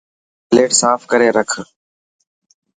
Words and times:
پليٽ 0.49 0.71
صاف 0.81 1.01
ڪري 1.11 1.27
رک. 1.37 1.51